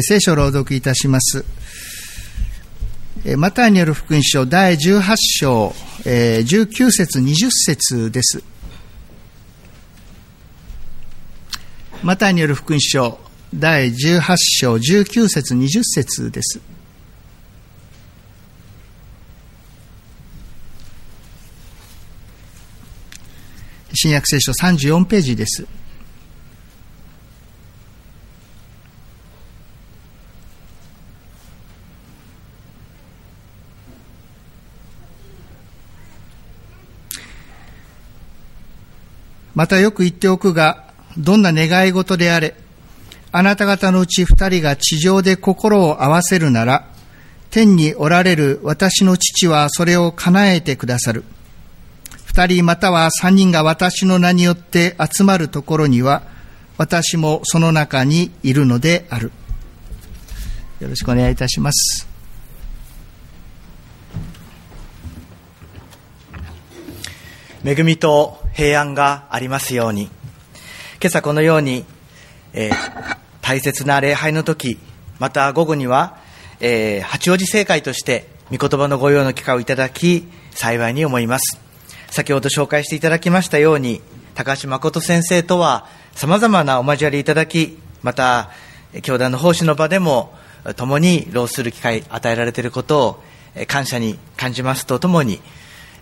[0.00, 1.44] 聖書を朗読いたします。
[3.36, 8.42] マタイによる福音書第18章、19節20節です。
[12.02, 13.20] マタイによる福音書
[13.54, 16.58] 第18章19節20節です。
[23.94, 25.66] 新約聖書34ページです。
[39.54, 40.84] またよく言っておくが、
[41.18, 42.54] どんな願い事であれ、
[43.32, 46.88] あなた方のうち二人が地上で心を合わせるなら、
[47.50, 51.24] 天におられる私の父はそれを叶えてくださる。
[52.24, 56.22] 二人または三人が私の名によって集まるところには、
[56.78, 59.32] 私もその中にいるのである。
[60.80, 62.08] よろしくお願いいたします。
[67.64, 70.04] 恵みと平安がありますように。
[71.00, 71.84] 今朝このように、
[72.52, 74.78] えー、大切な礼拝の時、
[75.18, 76.18] また午後には、
[76.60, 81.58] えー、八王子正会として御言葉の御用の機会をいただき、幸いに思います。
[82.10, 84.02] 先ほど紹介していただきましたように、
[84.34, 88.50] 高橋誠先生とは様々なお交わりいただき、また、
[89.02, 90.34] 教団の奉仕の場でも
[90.76, 93.22] 共に労する機会与えられていることを
[93.66, 95.40] 感謝に感じますとともに、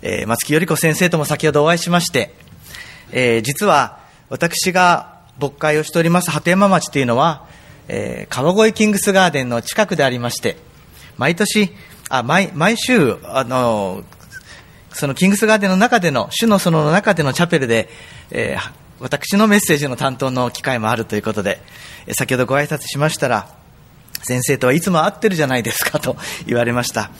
[0.03, 2.35] えー、松木より子先生とも先ほどお会いしまして、
[3.13, 7.47] えー、実は私が牧会をしております鳩山町というのは、
[7.89, 10.57] えー、川越キングスガーデンの近くでありまして、
[11.17, 11.71] 毎年、
[12.09, 14.05] あ毎毎週、あの
[14.93, 17.89] そのキングスガーデンの中での、主の園の中でのチャペルで、
[18.31, 21.61] えー、私のメッセージの担当の機会もあるということで、
[22.13, 23.60] 先ほどご挨拶しましたら、
[24.23, 27.11] 先生とはいつも会ってるじゃないですかと言われました。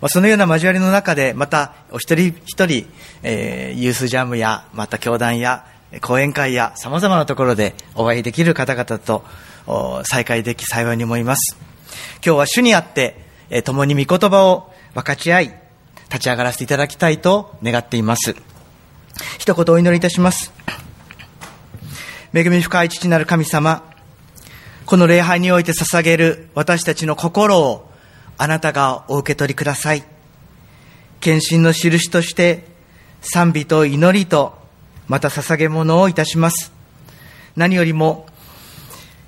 [0.00, 2.86] まあ、そのような交わりの中で、またお一人一人、
[3.22, 5.64] えー、ユースジャムや、また教団や、
[6.00, 9.24] 講演会や様々なところでお会いできる方々と
[10.04, 11.56] 再会でき幸いに思います。
[12.24, 13.16] 今日は主にあって、
[13.50, 15.44] え共に御言葉を分かち合い、
[16.08, 18.36] 立ち上がらせていただきたいと願っています。
[19.38, 20.52] 一言お祈りいたします。
[22.32, 23.82] 恵み深い父なる神様、
[24.90, 27.88] この礼拝において捧げる私たちの心を
[28.36, 30.02] あなたがお受け取りください。
[31.20, 32.64] 献身の印として
[33.20, 34.58] 賛美と祈りと
[35.06, 36.72] また捧げ物をいたします。
[37.54, 38.26] 何よりも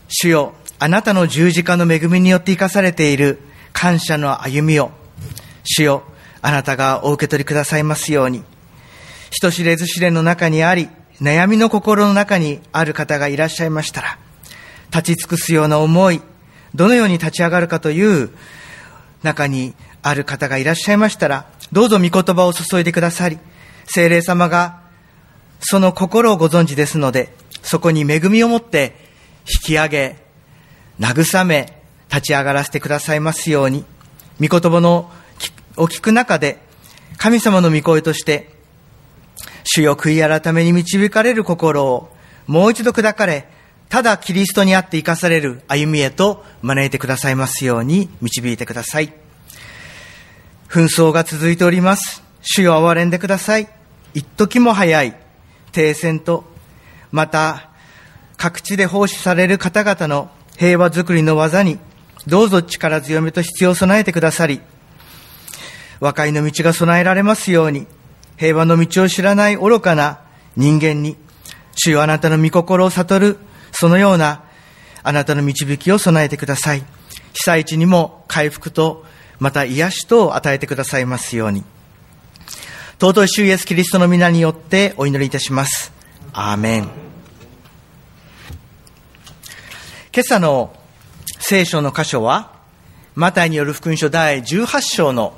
[0.08, 3.38] 主よあなたの十字架の恵みによって生かされている
[3.72, 4.90] 感謝の歩みを
[5.62, 6.02] 主よ
[6.40, 8.42] あなたがお受け取りくださいますように
[9.30, 10.88] 人知れず試練の中にあり
[11.20, 14.18] 悩みの心の中にある方がいらっしゃいましたら
[14.94, 16.20] 立ち尽くすような思い、
[16.74, 18.30] どのように立ち上がるかという
[19.22, 23.38] 中にある方がいらっしゃいましたら、どうぞ御言葉を注いでくださり、
[23.86, 24.80] 精霊様が
[25.60, 28.96] その心をご存知ですので、そこに恵みを持って
[29.40, 30.16] 引き上げ、
[31.00, 31.78] 慰め、
[32.10, 33.84] 立ち上がらせてくださいますように、
[34.40, 35.10] 御言葉の
[35.76, 36.58] を聞く中で、
[37.16, 38.50] 神様の御声として、
[39.64, 42.14] 主よ悔い改めに導かれる心を
[42.46, 43.48] もう一度砕かれ、
[43.92, 49.12] ただキリストにあって生かされる歩みへと招いてくださいますように導いてください。
[50.66, 52.22] 紛争が続いております。
[52.40, 53.68] 主よ憐れんでください。
[54.14, 55.14] 一時も早い
[55.72, 56.44] 停戦と、
[57.10, 57.68] また
[58.38, 61.78] 各地で奉仕される方々の平和づくりの技に、
[62.26, 64.62] どうぞ力強めと必要を備えてくださり、
[66.00, 67.86] 和解の道が備えられますように、
[68.38, 70.20] 平和の道を知らない愚かな
[70.56, 71.18] 人間に、
[71.74, 73.38] 主よあなたの御心を悟る
[73.72, 74.44] そのような
[75.02, 76.84] あなたの導きを備えてください。
[77.32, 79.04] 被災地にも回復と、
[79.38, 81.64] また癒しと与えてくださいますように。
[83.00, 85.92] 尊い主イエスキリストの皆によってお祈りいたします。
[86.32, 86.82] アーメン。
[90.14, 90.76] 今朝の
[91.40, 92.52] 聖書の箇所は、
[93.14, 95.34] マタイによる福音書第18章の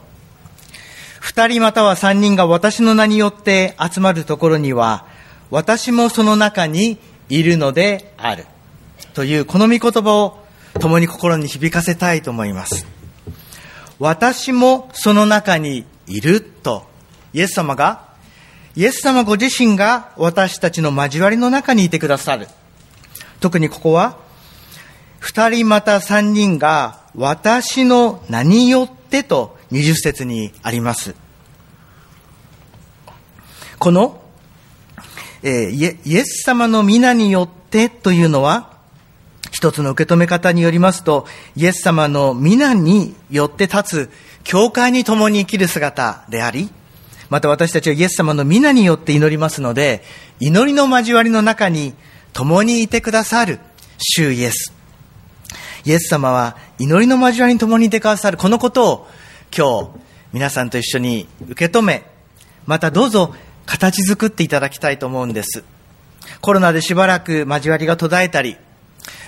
[1.21, 5.07] 二人または三人が私の名によって集まるところには、
[5.51, 6.99] 私もその中に
[7.39, 8.47] いるのである。
[9.13, 10.45] というこの御言葉を
[10.81, 12.87] 共に心に響かせたいと思います。
[13.99, 16.87] 私もその中にいると、
[17.33, 18.09] イエス様が、
[18.77, 22.49] イエス様ご自身が私たちの交わりの中にいてくださる。
[23.41, 24.19] 特にここは、
[25.21, 31.15] 二人また三人が私の名によってと二十節にあります。
[33.79, 34.24] この
[35.47, 38.79] えー、イエス様の皆によってというのは、
[39.53, 44.11] 一つの受け止め方によりますと、イエス様の皆によって立つ、
[44.43, 46.71] 教会に共に生きる姿であり、
[47.29, 50.03] また私たちはイエス様の皆によって祈りますので、
[50.41, 51.93] 祈りの交わりの中に
[52.33, 53.61] 共にいてくださる、
[53.99, 54.73] 主イエス。
[55.85, 59.09] イエス様は祈りの交わりに共にいてくださる、このことを
[59.55, 60.01] 今日
[60.33, 62.03] 皆さんと一緒に受け止め、
[62.65, 63.35] またどうぞ
[63.67, 65.65] 形作っていただきたいと思うんです。
[66.41, 68.57] コロナでしばらく交わりが途絶えたり、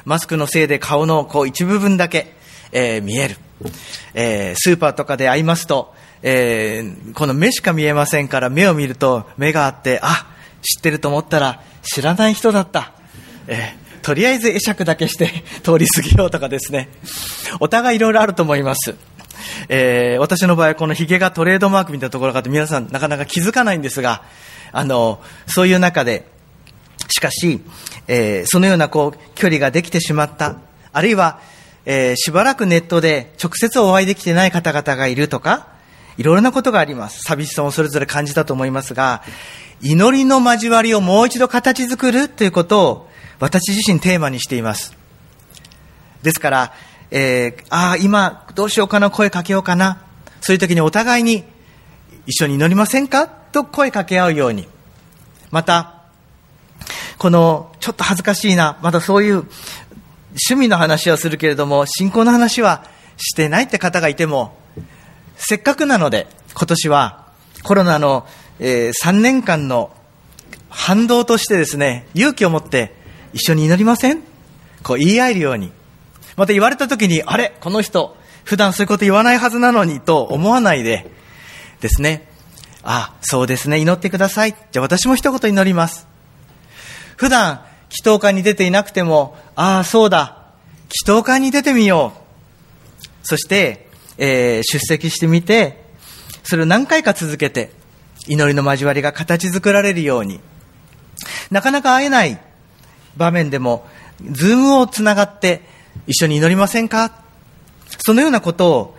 [0.05, 2.35] マスクのせいで顔のこう一部分だけ、
[2.73, 3.37] えー、見える。
[4.15, 10.27] えー、スーパーとかで会いますと、えー、この目しか見えませんから目を見ると目があって、あ、
[10.63, 12.93] 知ってると思ったら知らない人だった。
[13.47, 15.31] えー、とりあえず会釈だけして
[15.63, 16.89] 通り過ぎようとかですね。
[17.61, 18.95] お互いいろいろあると思います。
[19.69, 24.23] えー、私の場合このヒゲがトレードマークみたいなところがあって皆さんなかなか気づかないんですが、
[24.73, 26.27] あの、そういう中で、
[27.09, 27.61] しかし、
[28.09, 30.57] えー、そのようなこう距離ができてしまった、
[30.93, 31.41] あるいは、
[31.85, 35.69] えー、しばらくネットで直接お会いできてない方々がいるとか、
[36.19, 37.23] いろいろなことがあります。
[37.23, 39.23] 寂しさをそれぞれ感じたと思いますが、
[39.83, 44.97] 祈りの交わりをもう一度形作るということを私自身テーマにしています。
[46.23, 46.73] ですから、
[47.11, 50.03] えー、ああ、今どうしようかな、声かけようかな。
[50.41, 51.45] そういう時にお互いに
[52.27, 53.27] 一緒に祈りませんか？
[53.29, 54.69] と声かけ合うように。
[55.51, 56.03] また、
[57.19, 59.47] この、ちょっと恥ずかしいな、まだそういう
[60.31, 62.85] 趣味の話はするけれども、信仰の話は
[63.17, 64.57] してないって方がいても、
[65.37, 67.27] せっかくなので、今年は
[67.63, 68.27] コロナの、
[68.59, 69.95] えー、3年間の
[70.69, 72.95] 反動としてですね、勇気を持って
[73.33, 74.23] 一緒に祈りません？
[74.83, 75.73] こう言い合えるように。
[76.37, 77.55] また言われた時に、あれ？
[77.61, 81.11] この人、普段そういうこと言わないはずなのにと思わないで、
[81.81, 82.29] ですね、
[82.83, 84.55] あ、そうですね、祈ってください。
[84.71, 86.07] じゃあ私も一言祈ります。
[87.17, 90.45] 普段、祈祷会に出ていなくても、ああ、そうだ、
[90.89, 92.21] 祈祷会に出てみよう。
[93.23, 93.89] そして、
[94.19, 95.85] えー、出席してみて、
[96.45, 97.73] それを何回か続けて、
[98.29, 100.41] 祈りの交わりが形作られるように、
[101.51, 102.41] なかなか会えない
[103.17, 103.87] 場面でも、
[104.31, 105.63] ズームをつながって
[106.07, 107.13] 一緒に祈りませんか？
[108.05, 108.97] そのようなことを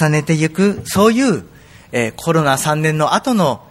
[0.00, 1.44] 重ねていく、そういう、
[1.92, 3.66] えー、コロナ3年の後の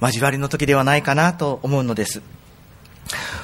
[0.00, 2.22] 交わりの時ではないかなと思うのです。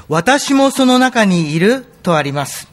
[0.09, 2.69] 私もその中にいるとあります。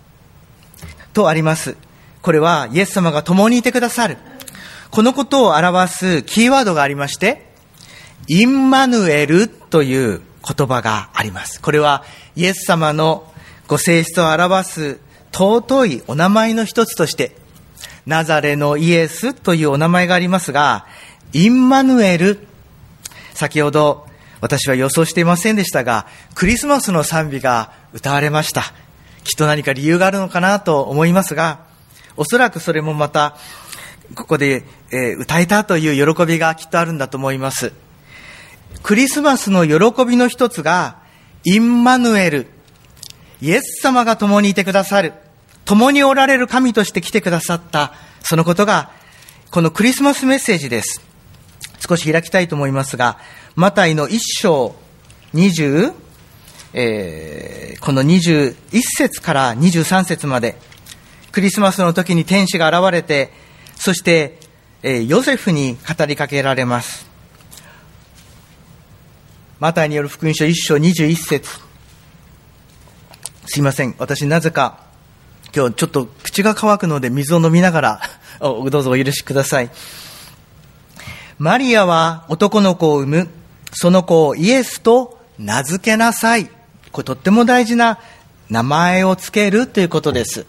[1.14, 1.78] とあります。
[2.22, 4.18] これはイエス様が共にいてくださる。
[4.92, 7.50] このことを表すキーワードがありまして、
[8.28, 11.62] インマヌエルという言葉があります。
[11.62, 12.04] これは
[12.36, 13.32] イエス様の
[13.68, 15.00] ご性質を表す
[15.32, 17.36] 尊いお名前の一つとして、
[18.06, 20.86] ナザレのイエスというお名前がありますが、
[21.34, 22.48] インマヌエル、
[23.34, 24.08] 先ほど
[24.42, 28.74] 私は予想していませんでしたが、クリスマスの賛美が歌われました。
[29.24, 31.60] きっと何か理由があるのかなと思いますが、
[32.18, 33.38] おそらくそれもまた、
[34.16, 34.64] ここで、
[35.20, 37.72] 歌えたという喜びがきっとあるんだと思います。
[38.84, 40.98] クリスマスの喜びの一つが、
[41.44, 42.48] インマヌエル、
[43.42, 45.14] イエス様が共にいてくださる、
[45.66, 48.92] 共におられる神として来てくださった、そのことが、
[49.50, 51.02] このクリスマスメッセージです。
[51.88, 53.18] 少し開きたいと思いますが、
[53.56, 54.76] マタイの一章
[55.34, 55.94] 20、
[56.74, 60.56] えー、この21節から23節まで、
[61.32, 63.32] クリスマスの時に天使が現れて、
[63.76, 64.40] そして、
[64.84, 67.10] えー、ヨセフに語りかけられます。
[69.60, 71.71] マタイによる福音書一章21節
[73.46, 73.96] すいません。
[73.98, 74.80] 私なぜか、
[75.56, 78.02] 今日ちょっと口が乾くので水を飲みながら
[78.40, 79.70] お、どうぞお許しください。
[81.38, 83.30] マリアは男の子を産む。
[83.74, 86.50] その子をイエスと名付けなさい。
[86.92, 88.00] これとっても大事な
[88.50, 90.46] 名前を付けるということです。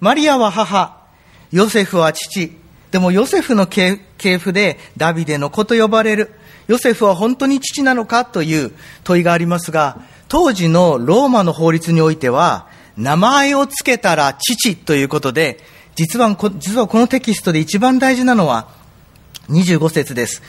[0.00, 0.96] マリアは母、
[1.52, 2.56] ヨセフは父。
[2.90, 3.98] でもヨセフの系
[4.38, 6.32] 譜でダビデの子と呼ばれる。
[6.66, 8.72] ヨセフは本当に父なのかという
[9.04, 12.66] 問いがありますが、当時のローマの法律においては、
[12.96, 15.60] 名前を付けたら父ということで、
[15.94, 18.68] 実は実はこのテキストで一番大事なのは
[19.48, 20.42] 25節です。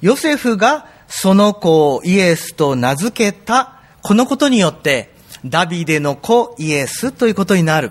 [0.00, 5.12] ヨセフがその子をイエスと名付けた、このことによって、
[5.44, 7.90] ダビデの子イエスということになる。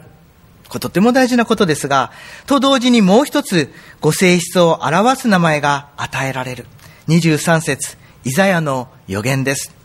[0.68, 2.12] これとても大事なことですが、
[2.46, 6.66] と同時にもう一つ、ご性質を表す名前が与えられる。
[7.10, 9.81] 23節、イザヤの予言です。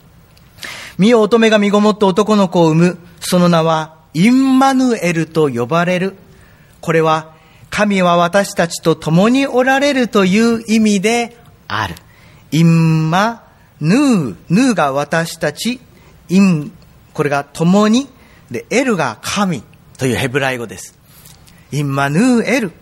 [0.98, 2.98] 見よ乙女が身ごもって男の子を産む。
[3.20, 6.14] その名は、インマヌエルと呼ばれる。
[6.80, 7.34] これは、
[7.68, 11.36] 神は私たちと共におられるという意味で
[11.68, 11.94] ある。
[12.50, 13.44] インマ
[13.80, 15.80] ヌー、ヌーが私たち、
[16.30, 16.72] イン、
[17.12, 18.08] これが共に、
[18.50, 19.62] で、エルが神
[19.98, 20.98] というヘブライ語です。
[21.72, 22.72] インマヌーエル。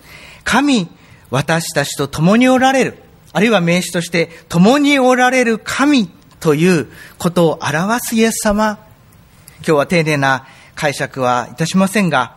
[0.44, 0.88] 神、
[1.30, 2.98] 私たちと共におられる。
[3.32, 6.06] あるいは名詞として、共におられる神
[6.44, 8.78] ということを表すイエス様。
[9.60, 12.36] 今日は丁寧な解釈はいたしませんが、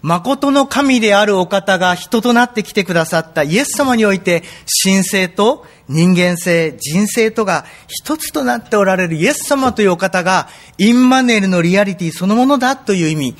[0.00, 4.44] 誠の神であるお方が人となってきてくださったイエス様において、
[4.82, 10.48] 神性と人間性、人性とが一つとなっておられるイエス様というお方が、
[10.78, 13.36] インマネルのリアリティそのものだという意味、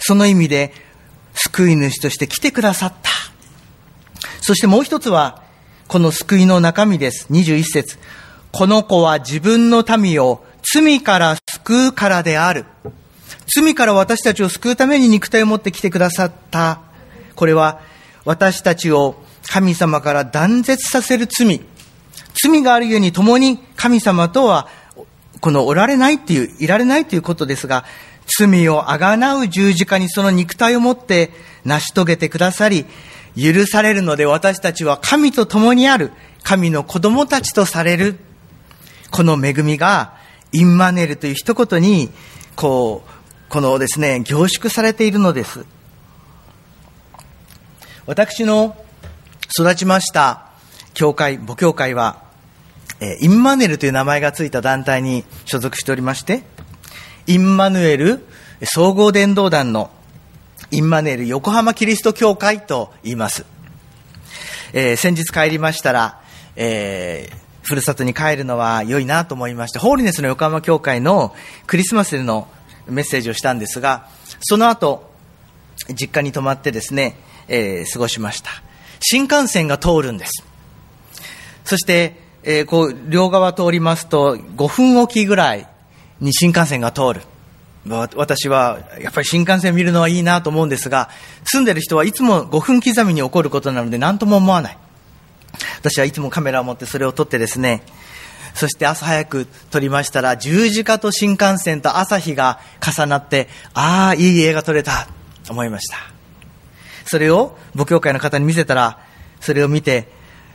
[0.00, 0.74] その意味で、
[1.34, 3.10] 救い主として来てくださった。
[4.40, 5.44] そしてもう一つは、
[5.86, 7.28] この救いの中身です。
[7.30, 7.96] 21節
[8.56, 12.64] この子は自分の民を罪から救うからである。
[13.54, 16.80] 罪から私たちを救うために肉体を持ってきてくださった。
[17.34, 17.82] これは
[18.24, 21.60] 私たちを神様から断絶させる罪。
[22.32, 24.68] 罪があるように共に神様とは
[25.40, 27.84] このおられないっていう、いられないということですが、
[28.38, 31.30] 罪をあがなう十字架にその肉体を持って
[31.66, 32.86] 成し遂げてくださり、
[33.36, 36.10] 許されるので私たちは神と共にある
[36.42, 38.16] 神の子供たちとされる。
[39.16, 40.12] この恵みが
[40.52, 42.10] インマネルという一言に、
[42.54, 45.64] こう、このですね、凝縮されているのです。
[48.04, 48.76] 私の
[49.58, 50.50] 育ちました
[50.92, 52.24] 教会、母教会は、
[53.22, 56.42] インマヌエルという名前がついた団体に所属しておりまして、
[57.26, 58.22] インマヌエル
[58.64, 59.90] 総合伝道団の
[60.70, 63.46] インマヌエル横浜キリスト教会と言います。
[64.74, 66.20] えー、先日帰りましたら、
[66.54, 71.34] えー、ふるさとに帰るのは良いなと思いまして、ホーリネスの横浜教会の
[71.66, 72.46] クリスマスでの
[72.86, 74.08] メッセージをしたんですが、
[74.40, 75.10] その後、
[75.88, 77.16] 実家に泊まってですね、
[77.48, 78.50] えー、過ごしました。
[79.00, 80.44] 新幹線が通るんです。
[81.64, 85.66] そして、えー、こう、両側通りますと、5分おきぐらい
[86.20, 87.22] に新幹線が通る。
[88.14, 91.10] 私は、やっぱり新幹線見るのはいいなと思うんですが、
[91.42, 94.78] 住んでる人はいつも5分刻みに起こることなので何とも思わない。
[95.78, 97.82] 私はいつもカメラを持ってそれを撮ってですね、
[98.54, 105.06] そして朝早く撮りましたら、十字架と新幹線と朝日が重なって、ああ、いい映画撮れた
[105.44, 105.98] と、思いました。
[107.04, 108.98] それを母教会の方に見せたら、
[109.40, 110.08] それを見て、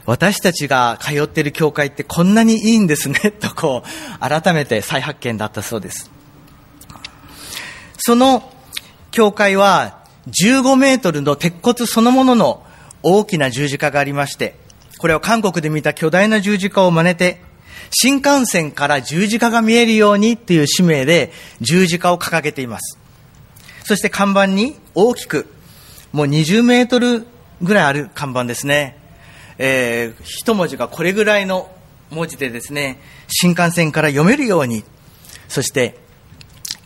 [0.05, 6.09] 私たちが通っている教会ってこんなにいいんですね、 とこう、改めて再発見だったそうです。
[7.97, 8.51] その
[9.11, 12.63] 教会は15メートルの鉄骨そのものの
[13.03, 14.57] 大きな十字架がありまして、
[15.01, 17.41] これは韓国で見た巨大な十字架を真似て、
[17.89, 22.99] 新幹線から十字架が見えるようにっていう使命で十字架を掲げています。
[23.83, 25.47] そして看板に大きく、
[26.11, 27.25] もう20メートル
[27.63, 28.95] ぐらいある看板ですね。
[29.57, 31.71] えー、一文字がこれぐらいの
[32.11, 34.83] 文字でですね、新幹線から読めるように、
[35.47, 35.97] そして、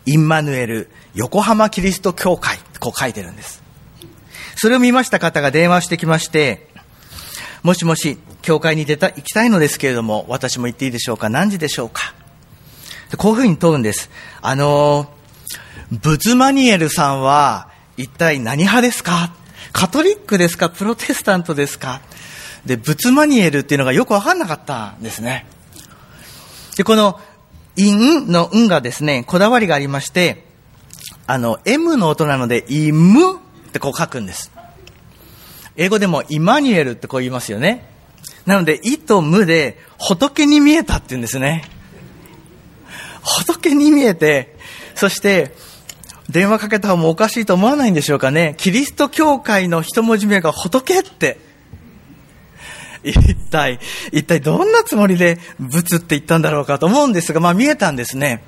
[0.05, 3.61] インマヌエル横浜キリスト教会、こう書いてるんです。
[4.55, 6.69] それを見ました方が電話してきまして、
[7.65, 11.29] もしもし、教会に出た、行きたいのですけれども、私も行っていいでしょうか？
[11.29, 12.13] 何時でしょうか？
[13.17, 14.11] こういうふうに問うんです。
[14.43, 15.09] あの、
[15.91, 19.33] ブツマニエルさんは、一体何派ですか？
[19.73, 20.69] カトリックですか？
[20.69, 22.01] プロテスタントですか？
[22.67, 25.47] で、ブツマニエルっていうのがよくわかんなかったんですね。
[26.77, 27.19] で、この、
[27.77, 30.45] インのんがですね、こだわりがありまして、
[31.25, 34.51] あの、M の音なので、イムってこう書くんです。
[35.77, 37.89] 英語でもイマニュエルってこう言いますよね。
[38.45, 41.63] なので、イとムで仏に見えたって言うんですね。
[43.21, 44.55] 仏に見えて、
[44.93, 45.55] そして、
[46.29, 48.55] 電話かけた方もおかしいと思わないんでしょうかね。
[48.57, 51.39] キリスト教会の一文字目が仏って。
[53.03, 53.79] 一体、
[54.11, 58.43] 一体どんなつもりで仏って言ったんだろうかと思うんですが、まあ見えたんですね。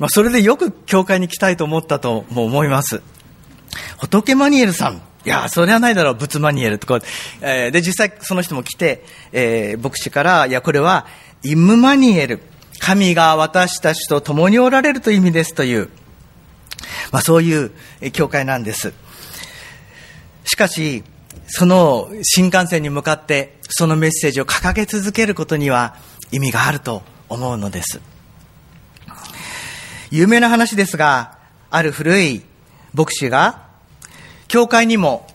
[0.00, 3.02] まあそれでよく教会に来たいと思ったとも思います。
[3.98, 5.00] 仏マニエルさん。
[5.28, 7.00] いや、それはないだろう、仏マニエルとか。
[7.42, 11.06] えー、で、実際その人も来て、えー、牧師から、いや、これは、
[11.42, 12.40] イムマニエル。
[12.78, 15.90] 神が私たちと共におられるという意味ですという、
[17.12, 17.72] まあそういう
[18.12, 18.94] 教会なんです。
[20.44, 21.04] しかし、
[21.48, 25.96] その新幹線に向かってそのメッセージを掲げ続けることには
[26.30, 28.00] 意味があると思うのです。
[30.10, 31.38] 有名な話ですが、
[31.70, 32.42] ある古い
[32.94, 33.67] 牧師が
[34.48, 35.26] 教会にも、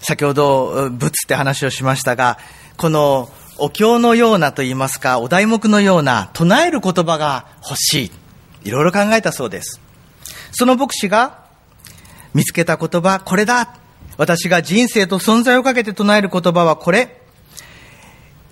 [0.00, 2.38] 先ほど仏って話をしましたが、
[2.76, 3.28] この
[3.58, 8.10] お経のようなと言いますか、お題目のような唱える言葉が欲しい。
[8.64, 9.80] いろいろ考えたそうです。
[10.52, 11.44] その牧師が
[12.34, 13.74] 見つけた言葉、これだ。
[14.16, 17.20] 私が人生と存在をかけて唱える言葉はこれ。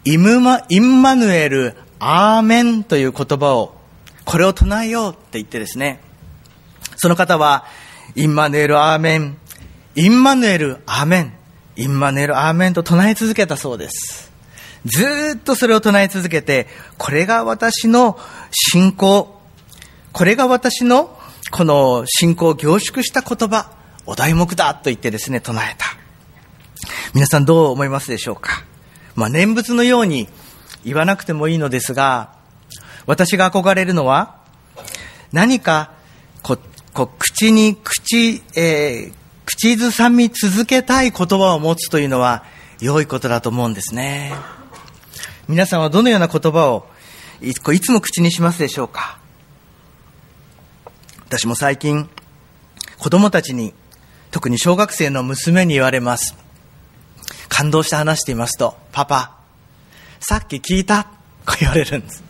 [0.04, 3.76] イムマ、インマヌエル、アーメンという言葉を、
[4.24, 6.00] これを唱えようって言ってですね。
[6.96, 7.66] その方は、
[8.16, 9.38] インマヌエルアーメン、
[9.97, 11.32] インマヌエルアーメン、
[11.76, 14.30] インマヌエルアーメンと唱え続けたそうです。
[14.85, 18.18] ずっとそれを唱え続けて、これが私の
[18.50, 19.40] 信仰、
[20.12, 21.18] これが私の
[21.50, 23.73] この信仰を凝縮した言葉、
[24.06, 25.87] お題目だと言ってですね、唱えた。
[27.12, 28.64] 皆さんどう思いますでしょうか？
[29.16, 30.28] まあ念仏のように
[30.85, 32.35] 言わなくてもいいのですが、
[33.06, 34.38] 私が憧れるのは、
[35.32, 35.92] 何か
[36.42, 36.59] こ
[36.94, 39.12] こ口に口、えー、
[39.52, 42.45] 口ずさみ続けたい言葉を持つというのは
[42.80, 44.33] 良いことだと思うんですね。
[45.49, 46.87] 皆さんはどのような言葉を
[47.42, 49.19] いつも口にしますでしょうか？
[51.26, 52.09] 私も最近
[52.97, 53.75] 子供たちに
[54.30, 56.37] 特に小学生の娘に言われます。
[57.49, 59.37] 感動して話していますとパパ
[60.21, 61.02] さっき聞いた
[61.45, 62.23] と言われるんです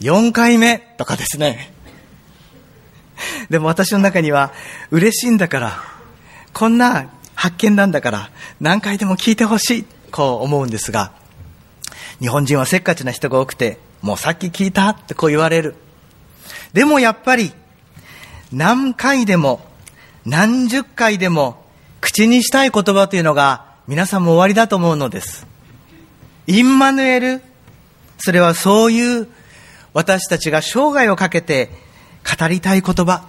[0.00, 1.72] 4回目とかですね。
[3.50, 4.52] でも私の中には
[4.90, 5.82] 嬉しいんだから、
[6.52, 11.12] こんな発見なんだから何回でも聞いてほしい、こう思うんですが、
[12.20, 15.76] 日本人はせっかちな人が多くて、もうさっき聞いたってこう言われる。
[16.72, 17.52] でもやっぱり、
[18.52, 19.60] 何回でも、
[20.24, 21.64] 何十回でも、
[22.00, 25.46] 口にしたい言葉というのが、皆さんも終わりだと思うのです。
[26.46, 27.42] インマヌエル、
[28.18, 29.28] それはそういう
[29.92, 31.70] 私たちが生涯をかけて
[32.36, 33.24] 語りたい言葉。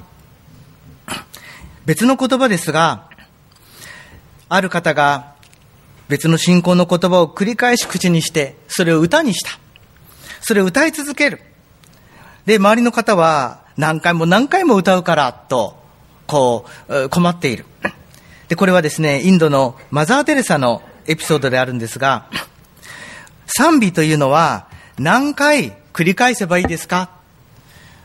[1.86, 3.10] 別の言葉ですが、
[4.50, 5.34] ある方が
[6.08, 9.51] 別の信仰の言葉を繰り返し口にして、それを歌にした。
[10.41, 11.41] それを歌い続ける。
[12.46, 15.82] で、周りの方は何回も何回も歌うからと、
[16.27, 17.65] こう、困っている。
[18.48, 22.29] で、これはですね、インドのマザー・テレサのエピソードであるんですが、
[23.46, 27.12] 賛美というのは何回繰り返せばいいですか？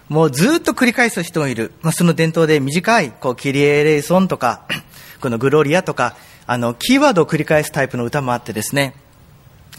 [0.08, 1.72] もうずっと繰り返す人もいる。
[1.80, 4.62] まあ、その伝統で短い、こう、キリエレイソンとか、
[5.20, 6.14] このグロリアとか、
[6.46, 8.94] あの、キーワードを繰り返すタイプの歌もあってですね、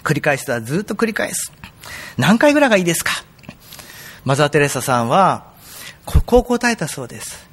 [0.04, 1.52] 繰り返すはずっと繰り返す。
[2.18, 3.12] 何回ぐらいがいいですか？
[4.24, 5.54] マザー・テレサさんは、
[6.06, 7.48] こう答えたそうです。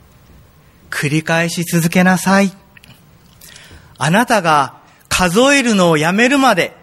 [0.91, 2.53] 繰り返し続けなさい。
[3.99, 6.75] あなたが数えるのをやめるまで、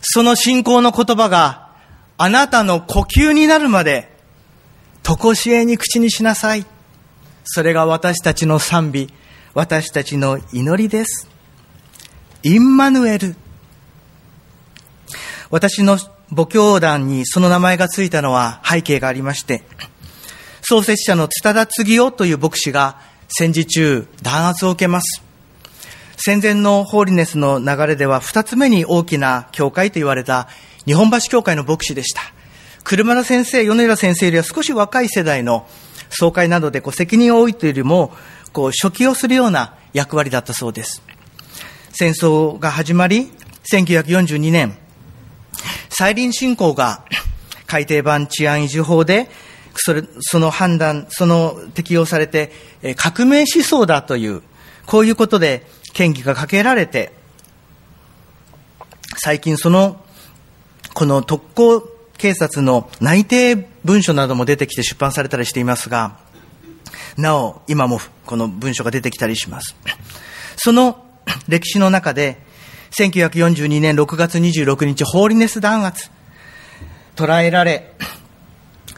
[0.00, 1.70] その信仰の言葉が
[2.16, 4.09] あなたの呼吸になるまで、
[5.02, 6.66] とこしえに口にしなさい。
[7.44, 9.12] それが私たちの賛美、
[9.54, 11.28] 私たちの祈りです。
[12.42, 13.34] インマヌエル。
[15.50, 15.98] 私の
[16.34, 19.64] 母教団にその名前がついたのは背景がありまして、
[20.62, 25.22] 創設者の津田次夫という牧師が戦時中弾圧を受けます。
[26.16, 30.48] 戦前のホーリネスの流れでは二つ目に大きな教会と言われた
[30.84, 32.20] 日本橋教会の牧師でした。
[32.84, 35.66] 車田先生、米田先生よりは少し若い世代の
[36.08, 38.12] 総会などでこう責任を負いというよりも、
[38.52, 41.02] こう、初期をするような役割だったそうです。
[41.92, 43.30] 戦争が始まり、
[43.72, 44.76] 1942年、
[45.88, 47.04] 再臨侵攻が
[47.66, 49.30] 改訂版治安維持法で、
[49.76, 52.52] それ、その判断、その適用されて、
[52.96, 54.42] 革命思想だという、
[54.86, 55.66] こういうことで
[55.96, 57.12] 嫌疑がかけられて、
[59.16, 60.02] 最近その、
[60.94, 66.18] この特攻警察の内定文書なども出てきて出版されたりしていますが、
[67.16, 69.74] なお、今もこの文書が出てきたりします。
[70.56, 71.02] その
[71.48, 72.42] 歴史の中で、
[72.98, 76.10] 1942年6月26日、ホーリネス弾圧、
[77.16, 77.94] 捕らえられ、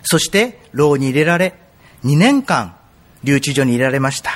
[0.03, 1.55] そして牢に入れられ、
[2.05, 2.75] 2年間
[3.23, 4.33] 留置所に入れられました。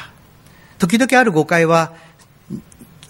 [0.78, 1.92] 時々ある誤解は、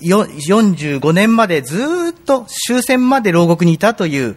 [0.00, 4.36] 45年までずっと終戦まで牢獄にいたという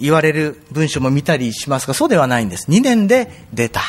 [0.00, 2.70] 言われる文書も見たりしますが、そうではないんです。
[2.70, 3.80] 2年で出た。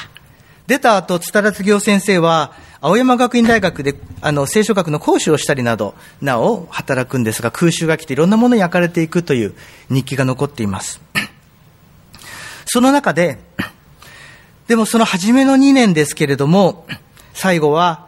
[0.68, 9.56] 出た後、津田達行先生は、青山学院大学で、あの、聖書学の講師をしたりなど、なお働くんですが、空襲が来ていろんなものに焼かれていくという
[9.90, 11.02] 日記が残っています。
[12.66, 13.40] その中で、
[14.68, 16.88] でもその初めの2年ですけれども、
[17.34, 18.08] 最後は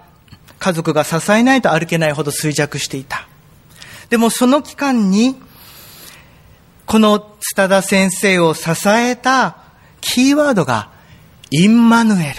[0.60, 3.28] 家族が支えないと歩けないほど衰弱していた。
[4.10, 5.36] でもその期間に、
[6.88, 9.58] この津田先生を支えた
[10.00, 10.90] キーワードが
[11.52, 12.36] インマヌエル。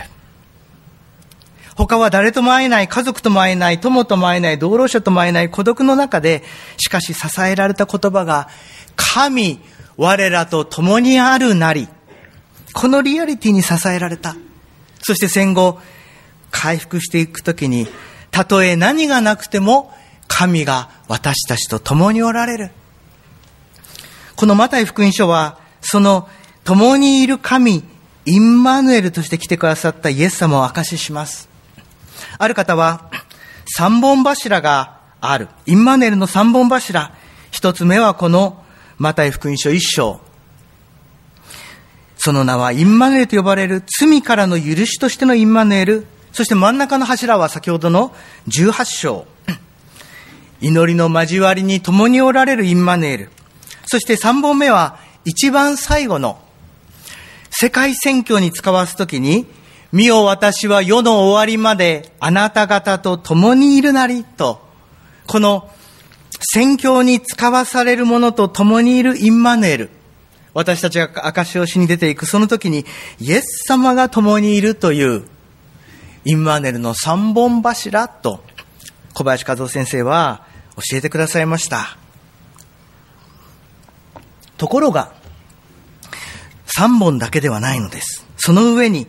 [1.76, 6.42] 他は誰とも会えない、家族とも会えない、友とも会えない、同労者とも会えない孤独の中で、
[6.78, 8.48] しかし支えられた言葉が、
[8.96, 9.60] 神、
[9.98, 11.86] 我らと共にあるなり。
[12.72, 14.34] このリアリティに支えられた。
[15.02, 15.78] そして戦後、
[16.50, 17.86] 回復していくときに、
[18.30, 19.92] たとえ何がなくても、
[20.26, 22.70] 神が私たちと共におられる。
[24.38, 26.28] このマタイ福音書は、その
[26.62, 27.82] 共にいる神、
[28.24, 31.48] インマヌエルとして来てくださったイエス様を証しします。
[32.38, 33.10] ある方は、
[33.66, 35.48] 三本柱がある。
[35.66, 37.12] インマネルの三本柱。
[37.50, 38.62] 一つ目はこの、
[38.96, 40.20] マタイ福音書一章。
[42.16, 46.06] その名はインマネルと呼ばれる罪からの許しとしてのインマネル。
[46.30, 48.14] そして真ん中の柱は先ほどの
[48.46, 49.26] 18章。
[50.60, 53.30] 祈りの交わりに共におられるインマネール。
[53.90, 56.38] そして3本目は一番最後の
[57.50, 59.46] 世界選挙に使わすときに、
[59.92, 64.60] 見よ私は世の終わりまであなた方と共にいるなりと、
[65.26, 65.70] この
[66.52, 69.90] 宣教に使わされるものと共にいるインマネール。
[70.52, 72.84] 私たちが証をしに出ていくその時に、
[73.18, 75.24] イエス様が共にいるという、
[76.26, 78.44] インマネルの三本柱と、
[79.14, 80.42] 小林和夫先生は
[80.76, 81.97] 教えてくださいました。
[84.58, 85.12] ところが、
[86.66, 88.26] 三本だけではないのです。
[88.36, 89.06] その上に、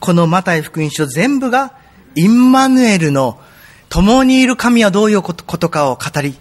[0.00, 1.74] このマタイ福音書全部が、
[2.16, 3.38] インマヌエルの
[3.88, 6.34] 共にいる神はどういうことかを語り、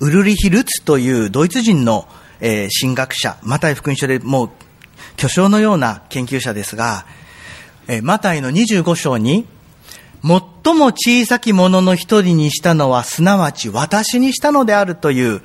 [0.00, 2.06] ウルリヒ・ルツというドイツ人の、
[2.40, 4.50] えー、神学者、マタイ福音書でもう
[5.16, 7.06] 巨匠のような研究者ですが、
[7.88, 9.46] えー、マタイの25章に、
[10.22, 15.42] 最も小さき者の一人にしたのは、すなわち私にしたのであるという、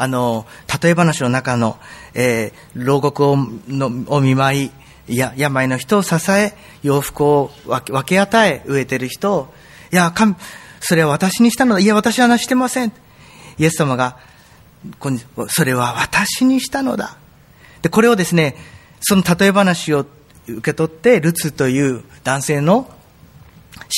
[0.00, 0.46] あの、
[0.82, 1.78] 例え話の中の、
[2.14, 3.36] えー、牢獄を
[3.68, 4.72] のを見舞
[5.08, 9.54] い、や病の人を支え、洋服を分け与え、植えてる人を、
[9.92, 10.36] いや、神、
[10.80, 11.80] それは私にしたのだ。
[11.80, 12.92] いや、私はなしてません。
[13.58, 14.16] イエス様が、
[15.48, 17.18] それは私にしたのだ。
[17.82, 18.56] で、これをですね、
[19.02, 20.06] その例え話を
[20.48, 22.88] 受け取って、ルツという男性の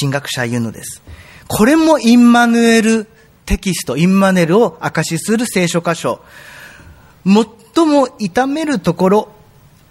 [0.00, 1.00] 神学者は言うのです。
[1.46, 3.06] これもインマヌエル
[3.46, 6.20] テキスト、インマネルを証しする聖書箇所。
[7.24, 9.28] 最も痛めるところ、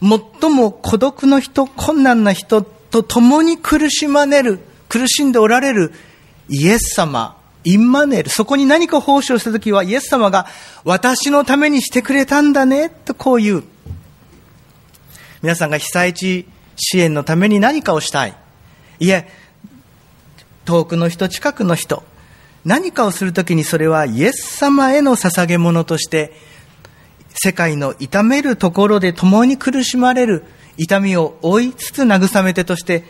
[0.02, 4.60] 最も孤独の人、困難な人と共に苦しまねる、
[4.90, 5.94] 苦しんでおられる
[6.50, 10.48] イエス様、インマネル、そこに何か奉仕をしたときは、イエス様が
[10.84, 13.64] 私のためにしてくれたんだね、とこう言う。
[15.42, 18.36] 皆さんが被災地支援のために何かをしたい。
[19.00, 19.28] いえ、
[20.66, 22.04] 遠くの人、近くの人、
[22.63, 26.34] 何かをするときにそれはイエス様への捧げ物として、
[27.34, 30.43] 世界の痛めるところで共に苦しまれる
[30.78, 33.04] 痛みを追いつつ慰めてとして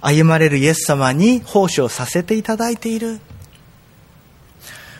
[0.00, 3.20] 歩まれるイエス様に奉仕をさせていただいている。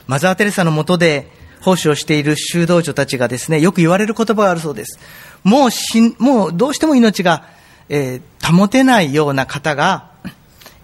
[0.05, 1.29] マザー・テレサのもとで
[1.61, 4.99] 奉仕をしている修道女たちがですね、よく言われる言葉があるそうです。
[5.43, 7.45] もうしもうどうしても命が、
[7.89, 10.11] えー、保てないような方が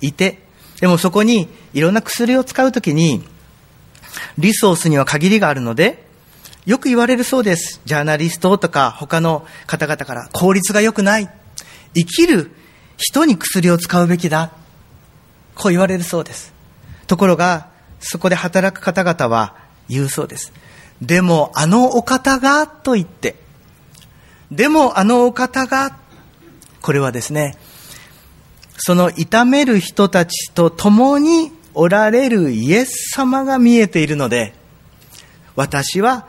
[0.01, 0.42] いて、
[0.83, 3.23] でもそこにいろんな薬を使うときに、
[4.37, 6.05] リソースには限りがあるので、
[6.65, 7.79] よく言われるそうです。
[7.85, 11.29] ジャーナリストとか他の方々から効率が良くない。
[11.95, 12.51] 生きる
[12.97, 14.51] 人に薬を使うべきだ。
[15.55, 16.53] こう言われるそうです。
[17.07, 17.69] ところが、
[18.01, 19.55] そこで働く方々は
[19.87, 20.51] 言うそうです。
[21.01, 23.37] でも、あのお方が、と言って、
[24.51, 25.95] でも、あのお方が、
[26.81, 27.55] これはですね、
[28.77, 34.53] その痛める人たちと共におられるイエス様が見えているので、
[35.55, 36.27] 私は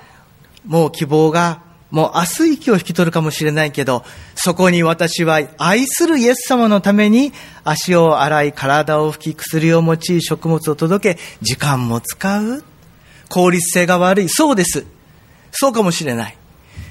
[0.67, 4.05] もう希望がもう明日息を引き取るかもしれないけど、
[4.35, 12.65] そこに私は愛するイエス様のために足を洗い、体を拭き、薬を用い、食物を届け、時間も使う。
[13.29, 14.29] 効率性が悪い。
[14.29, 14.85] そうです。
[15.53, 16.37] そうかもしれない。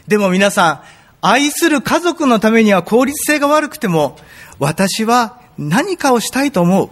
[0.08, 0.82] でも皆さん、
[1.22, 4.18] 愛する家族のためには効率性が悪くても、
[4.58, 6.92] 私は何かをしたいと思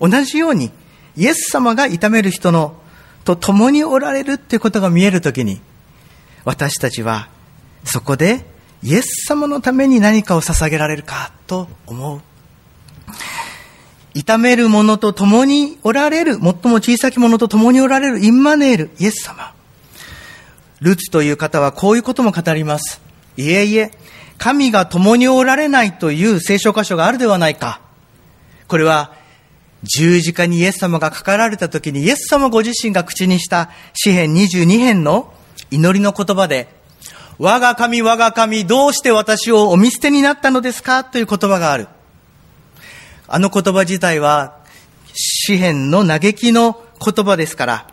[0.00, 0.08] う。
[0.08, 0.70] 同じように、
[1.16, 2.76] イエス様が痛める人の
[3.24, 5.60] と共におられるっていうことが見えるときに、
[6.44, 7.28] 私たちは
[7.84, 8.44] そこで
[8.82, 12.20] イエス様のために何かを捧げられるかと思う。
[14.12, 19.52] 痛める者と共におられる、最も小さき者と共におられるインマネール、イエス様。
[20.80, 23.00] ルツという方はこういうことも語ります。
[23.36, 23.90] いえいえ、
[24.38, 27.80] 神が共におられないという聖書箇所があるではないか。
[28.68, 29.14] これは、
[29.82, 35.34] 十字架にイエス様がかかられた時にイエス様ご自身が口にした詩編22編の
[35.70, 36.68] 祈りの言葉で、
[37.38, 41.04] 我が神我が神どうして私をお見捨てになったのですか？
[41.04, 41.88] という言葉がある。
[43.28, 44.58] あの言葉自体は
[45.12, 47.86] 詩篇の嘆きの言葉ですから、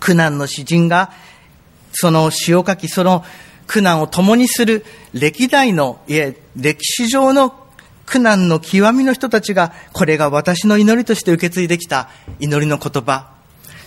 [0.00, 1.12] 苦難の詩人が
[1.92, 3.24] その詩を書き、その
[3.66, 7.66] 苦難を共にする歴代の、いえ、歴史上の
[8.06, 13.32] 苦難の極みの人たちが、これが私の祈りとして受け継いできた祈りの言葉。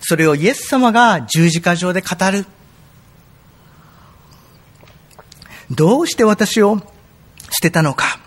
[0.02, 2.46] それをイエス様が十字架上で語る。
[5.72, 8.20] どうして私を捨てたのか。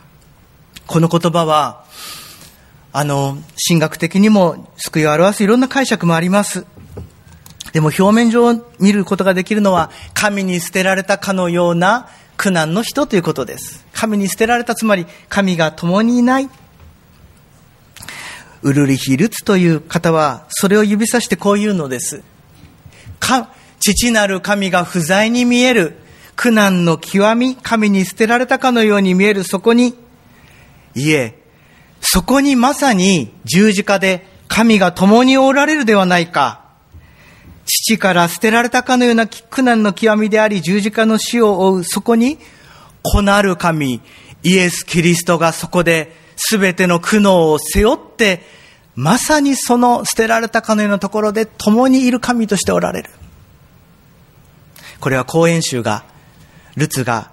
[0.87, 1.85] この言葉は、
[2.93, 3.39] あの、
[3.69, 6.67] 神学的にも救いを表すいろんな解釈もあります。
[7.73, 13.87] でも表面上見ることができるのは、神に捨てられたかのような苦難の人ということです。
[13.93, 16.49] 神に捨てられた、つまり神が共にいない。
[18.63, 22.23] ウルリヒ・ルツという方は、それを指さしてこう言うのです。
[23.19, 25.97] か、父なる神が不在に見える、
[26.37, 29.95] 苦難の極み、神に捨てられたかのように見えるそこに、
[30.95, 31.39] いえ、
[32.01, 36.62] そこにまさに十字架で神が共におられるではないか。
[37.85, 42.39] 父から捨てられたかのような苦難の極みであり、十字架の死を追う、そこに、
[43.03, 44.01] 子なる神、
[44.45, 48.47] イエス・キリストがそこで、すべての苦悩を背負って、
[48.95, 53.11] まさにその捨てられたかのようなところで共にいる神としておられる。
[55.01, 56.05] これは講演集が、
[56.77, 57.33] ルツが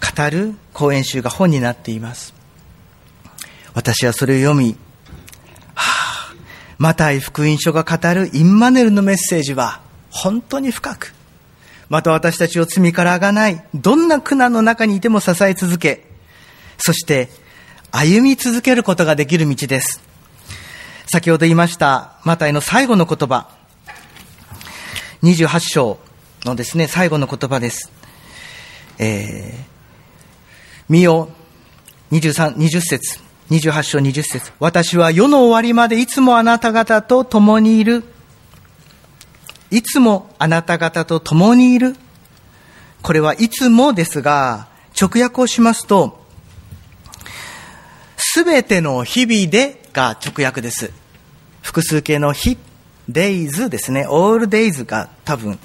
[0.00, 2.32] 語る講演集が本になっています。
[3.74, 4.76] 私はそれを読み、
[6.80, 11.12] マタイ福音書が語るインマネルのメッセージは本当に深く、
[11.90, 16.06] また私たちを罪からあがない、どんな苦難の中にいても支え続け、
[16.78, 17.28] そして
[17.90, 20.00] 歩み続けることができる道です。
[21.06, 23.50] 先ほど言いましたマタイの最後の言葉、
[25.22, 25.98] 28章
[26.46, 27.92] のですね、最後の言葉です。
[28.98, 29.64] えー、
[30.88, 31.28] 見よ、
[32.10, 33.29] 23、20節。
[33.50, 38.04] 28章20節私は世の終わりまでいつもあなた方と共にいる。
[39.72, 41.96] いつもあなた方と共にいる。
[43.02, 44.68] これはいつもですが、
[45.00, 46.24] 直訳をしますと、
[48.16, 50.92] すべての日々でが直訳です。
[51.60, 52.56] 複数形の日、
[53.10, 54.02] days ですね。
[54.02, 55.58] all days が多分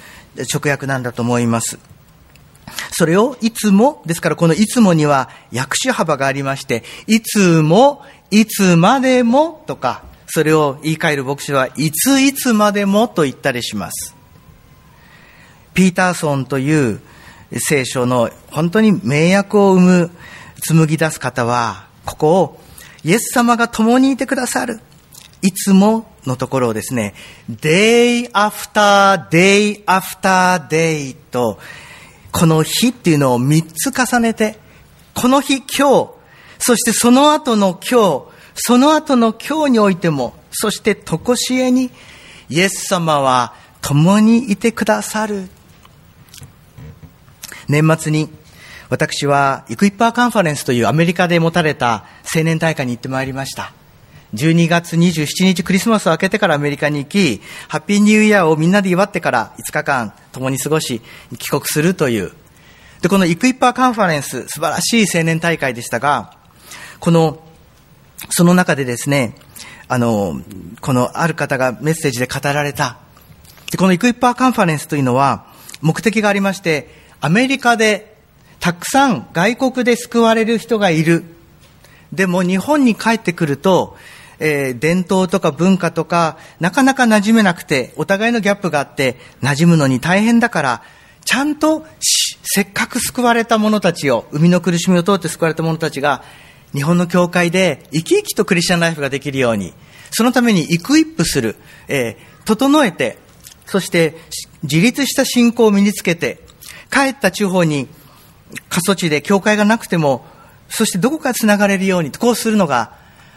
[0.52, 1.78] 直訳なんだと思います。
[2.90, 14.14] それをいつも、ですからこのいつもには訳種幅がありまして、いつも、いつまでもとか、それを言い換える牧師はいついつまでもと言ったりします。
[15.74, 17.00] ピーターソンという
[17.58, 20.10] 聖書の本当に名訳を生む、
[20.60, 22.60] 紡ぎ出す方は、ここを
[23.04, 24.80] イエス様が共にいてくださる。
[25.42, 27.14] いつものところをですね、
[27.50, 31.58] day after day after day と
[32.38, 34.58] この日っていうのを3つ重ねて、
[35.14, 36.10] この日、今日、
[36.58, 41.90] そしてその後の今日、その後の今日においても、そしてとこしえに、
[42.50, 45.48] イエス様は共にいてくださる。
[47.68, 48.28] 年末に、
[48.90, 53.72] 私はイクイッパーカンファレンスというアメリカで持たれた青年大会に行ってまいりました。
[54.34, 61.00] 12月27日クリスマスを明けてからアメリカに行き、ハッピーニューイヤーをみんなで祝ってから5日間共に過ごし、
[61.38, 62.32] 帰国するという。
[63.02, 66.36] で、このイクイッパーカンファレンス、素晴らしい青年大会でしたが、
[66.98, 67.40] この、
[68.30, 69.36] その中でですね、
[69.88, 70.40] あの、
[70.80, 72.98] このある方がメッセージで語られた。
[73.70, 75.46] で、このイクイッパーカンファレンスというのは、
[75.80, 78.16] 目的がありまして、アメリカで
[78.60, 81.24] たくさん外国で救われる人がいる。
[82.12, 83.96] でも日本に帰ってくると、
[84.38, 90.82] えー、伝統とか文化とか、なかなか馴染めなくて、お互いのギャップがあって、馴染むのに大変だから、
[91.24, 96.22] ちゃんと、せっかく救われた者たちを、生みの苦しみを通って救われた者たちが、
[96.72, 99.72] 日本の教会で生き生きとクリスチャンライフができるように、
[100.10, 101.56] そのためにイクイップする、
[101.88, 103.18] えー、整えて、
[103.66, 104.16] そして
[104.62, 106.40] 自立した信仰を身につけて、
[106.92, 107.88] 帰った地方に
[108.68, 110.24] 過疎地で教会がなくても、
[110.68, 112.92] そしてどこかつながれるように、こうするのが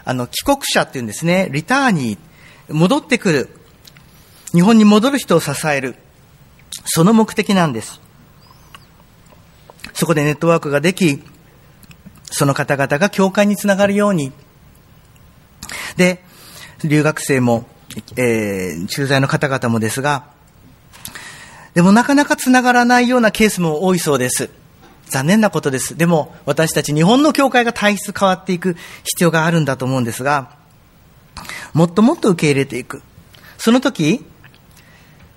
[0.09, 3.49] あの、帰国者っていうんですね、リターニー、戻ってくる、
[4.53, 5.97] 日本に戻る人を支える、
[6.85, 8.01] その目的なんです。
[9.93, 11.21] そこでネットワークができ、
[12.23, 14.31] その方々が教会につながるように、
[15.95, 16.23] で、
[16.83, 17.67] 留学生も、
[18.15, 20.31] えー、駐在の方々もですが、
[21.75, 24.49] でもなかなかつながらないようなケースも多いそうです。
[25.09, 25.97] 残念なことです。
[25.97, 30.57] でも、私たち日本の教会が体質変わっていく必要があるんだと思うんですが、
[31.73, 33.01] もっともっと受け入れていく。
[33.57, 34.25] その時、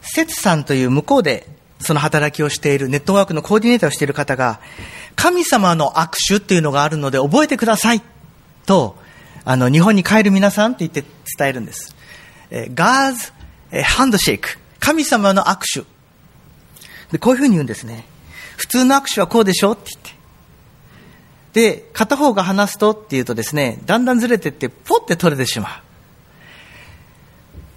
[0.00, 1.48] 節さんという向こうで
[1.82, 4.60] その働きをしている、ネットワークのコーディネーターをしている方が、
[5.16, 8.02] 神様の握手っていうのがあるので覚えてください
[8.66, 8.96] と、
[9.44, 11.04] あの、日本に帰る皆さんって言って
[11.38, 11.94] 伝えるんです。
[12.50, 13.32] え God's
[13.72, 14.58] handshake。
[14.78, 15.80] 神様の握手。
[17.10, 18.06] で、こういうふうに言うんですね。
[18.62, 20.10] 普通の握手はこうでしょって言って。
[21.52, 25.82] で、片方が話すとっていうとですね、だんだんずれてって、ポって取れてしま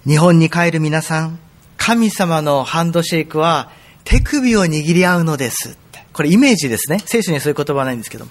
[0.06, 0.08] う。
[0.08, 1.40] 日本に帰る皆さん、
[1.76, 3.72] 神様のハンドシェイクは
[4.04, 6.06] 手首を握り合うのですって。
[6.12, 7.02] これイメージですね。
[7.04, 8.30] 聖書にはそういう言葉はないんですけども。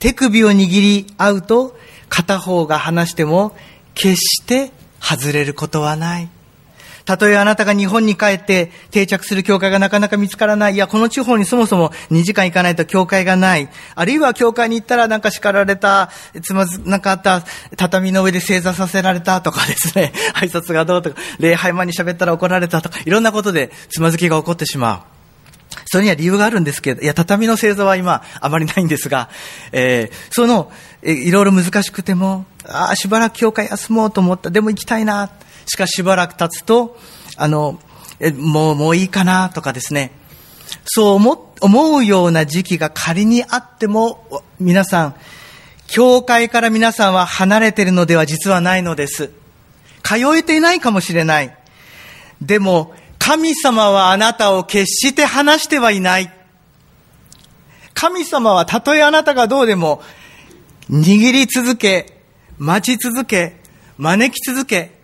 [0.00, 3.56] 手首を握り合うと、片方が話しても
[3.94, 6.28] 決して外れることはない。
[7.06, 10.74] たとえあなたが日本に帰って定着する教会がなかなか見つからない。
[10.74, 13.68] いや、この地方にそもそも2時間行かないと教会がない。
[13.94, 16.10] あるいは教会に行ったらなんか叱られた、
[16.42, 17.44] つまずなかった
[17.76, 25.16] 畳の上で正座させられたとかですね、 挨拶がどうとか、礼拝前に喋ったら怒られたとか、いろんなことでつまずきが起こってしまう。
[25.84, 29.28] それには理由があるんですけど、いや、畳の正座は今、あまりないんですが、
[29.70, 34.50] えー、その、えいろいろ難しくても、ああ、しばらく教会休もうと思った。
[34.50, 35.30] でも行きたいな。
[35.66, 36.96] しかししばらく経つと、
[37.36, 37.78] あの、
[38.20, 40.12] えもう、もういいかなとかですね。
[40.84, 45.14] そう思思うような時期が仮にあっても、皆さん、
[45.86, 49.30] 教会から皆さんは離れているのでは実はないのです。
[50.02, 51.56] 通えていないかもしれない。
[52.40, 56.32] でも、神様はあなたを決して離してはいない。
[57.94, 60.02] 神様はたとえあなたがどうでも、
[60.90, 62.20] 握り続け、
[62.58, 63.56] 待ち続け、
[63.98, 64.95] 招き続け、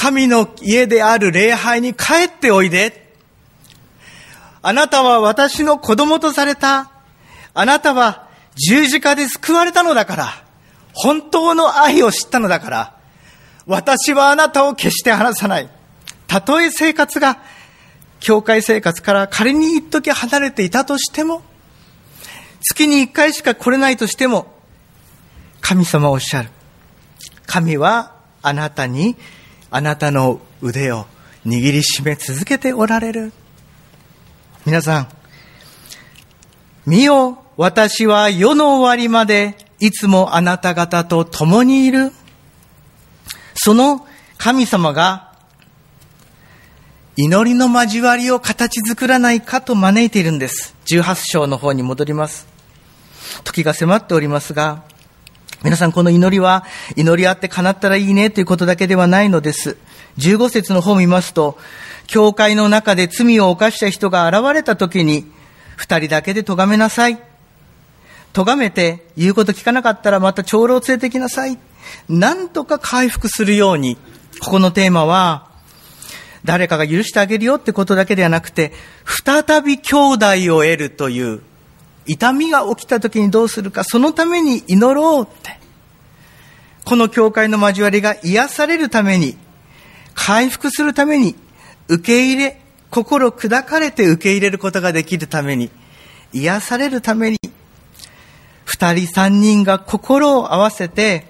[0.00, 3.12] 神の家である礼拝に帰っておいで。
[4.62, 6.90] あなたは私の子供とされた。
[7.52, 10.44] あなたは十字架で救われたのだから。
[10.94, 12.96] 本当の愛を知ったのだから。
[13.66, 15.68] 私はあなたを決して離さない。
[16.26, 17.42] たとえ生活が、
[18.20, 21.42] 教会生活から仮に一時離れていたとしても、
[22.62, 24.46] 月に一回しか来れないとしても、
[25.60, 26.48] 神様おっしゃる。
[27.44, 29.18] 神はあなたに
[29.70, 31.06] あなたの腕を
[31.46, 33.32] 握りしめ続けておられる。
[34.66, 35.08] 皆さん、
[36.86, 42.12] 見よ、私は世の終わりまでいつもあなた方と共にいる。
[43.54, 44.06] その
[44.38, 45.30] 神様が
[47.16, 50.74] 祈りの交わりを形作らないかと招いているんです。
[50.86, 52.46] 18章の方に戻ります。
[53.44, 54.84] 時が迫っておりますが、
[55.62, 56.64] 皆さんこの祈りは
[56.96, 59.76] 祈りあって叶ったらいいねということだけではないのです。
[60.16, 61.58] 15節の方を見ますと、
[62.06, 65.30] 教会の中で罪を犯した人が現れた時に、
[65.76, 67.18] 二人だけで咎めなさい。
[68.32, 71.58] 咎めて言うこと聞かなかったらまた長老を連れてきなさい。
[72.08, 73.96] なんとか回復するように、
[74.40, 75.50] ここのテーマは、
[76.42, 78.72] 誰かが許してあげるよってことだけではなくて、
[79.04, 81.42] 再び兄弟を得るという
[82.10, 85.60] 痛みが起きた時にどうするか、そのために祈ろうって。
[86.84, 89.38] この教会の交わりが癒されるために、
[90.14, 91.36] 回復するために、
[91.86, 95.70] 受け入れ、心砕かれて受け入れることができるために、
[96.32, 97.38] 癒されるために、
[98.64, 101.28] 二人三人が心を合わせて、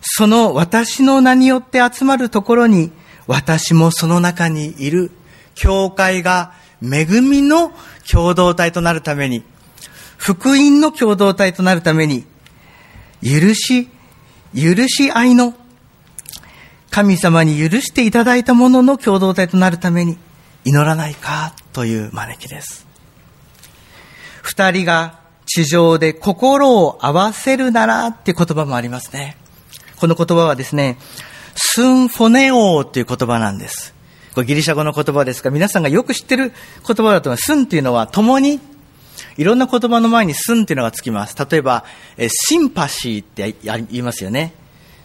[0.00, 2.90] その私の名によって集まるところに、
[3.26, 5.10] 私もその中にいる
[5.54, 7.70] 教会が恵みの
[8.10, 9.44] 共同体となるために、
[10.24, 12.24] 福音の共同体となるために、
[13.22, 13.90] 許し、
[14.54, 15.52] 許し合いの、
[16.90, 20.16] 神様に許していただいたものの共同体となるために、
[20.64, 22.86] 祈らないかという招きです。
[24.40, 29.36] 二人が地上で心を合わせるならっていう言葉もありますね。
[29.96, 30.96] この言葉はですね、
[31.54, 33.92] スンフォネオーという言葉なんです。
[34.34, 36.54] これギリシャ語の言葉ですが、皆さんがよく知ってる
[36.86, 37.42] 言葉だと思います。
[37.42, 38.58] スンっていうのは共に
[39.36, 41.36] いろんな言葉の前にすんっていうのがつきます。
[41.50, 41.84] 例えば、
[42.16, 44.54] えシンパシーって言いますよね。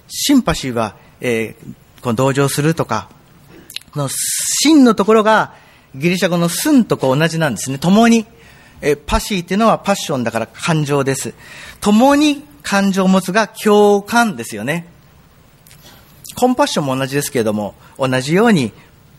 [0.08, 3.10] シンパシーは、えー、この同情するとか、
[3.92, 5.54] この真のところが
[5.96, 7.78] ギリシャ語のスンとこう同じなんですね。
[7.78, 8.26] 共に。
[8.82, 11.34] えパシーっていうのはパッションだから感情です。
[11.82, 14.88] 共に感情を持つが共感ですよね。
[16.36, 18.72] コンパッションも同じですけれども、同じように、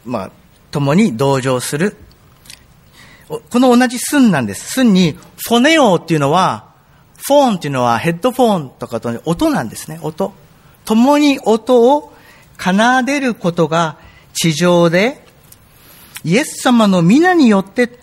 [0.07, 0.31] まあ、
[0.71, 1.97] 共に同情する。
[3.31, 4.73] この同じスンなんです。
[4.73, 6.71] スンに、フォネオっていうのは、
[7.17, 10.33] フォーンっていうのはヘッドフォンとかと音なんですね、音。
[10.85, 12.13] 共に音を
[12.59, 13.99] 奏でることが
[14.33, 15.25] 地上で、
[16.25, 18.01] イエス様の皆によって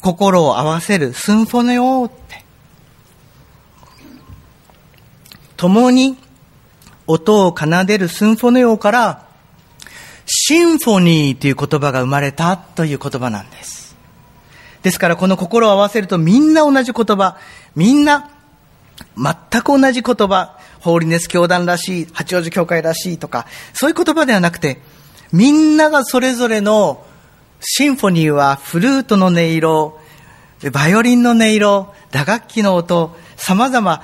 [0.00, 2.44] 心を合わせるスンフォネオって。
[5.56, 6.16] 共に
[7.06, 9.26] 音を奏でるスンフォネオから、
[10.24, 13.81] シンフォニーという言葉が生まれたという言葉なんです。
[14.82, 17.36] ですからこの心を合わせるとみんな同じ言葉、
[17.74, 18.30] みんな
[19.16, 24.80] 全く同じ言葉、ホーリネス教団らしい、八王子教会らしいとか、そういう言葉ではなくて、
[25.32, 27.04] みんながそれぞれの
[27.60, 29.98] シンフォニーはフルートの音色、
[30.72, 34.02] バイオリンの音色、打楽器の音、様々、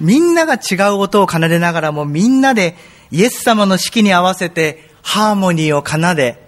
[0.00, 2.76] みんなが違う音を奏でながらもみんなで
[3.10, 6.43] イエス様の式に合わせてハーモニーを奏で、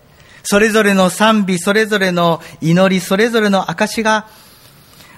[0.49, 4.28] それぞれの賛美、それぞれの祈り、それぞれの証が